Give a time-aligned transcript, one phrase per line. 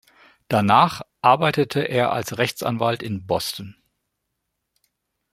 [0.47, 3.75] Danach arbeitete er als Rechtsanwalt in Boston.